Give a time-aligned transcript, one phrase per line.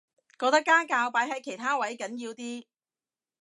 [0.39, 2.65] 覺得家教擺喺其他位緊要啲